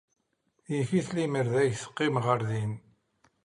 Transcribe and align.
Yif-it 0.73 1.07
lemmer 1.15 1.47
d 1.53 1.55
ay 1.61 1.71
teddim 1.81 2.15
ɣer 2.25 2.39
din. 2.49 2.73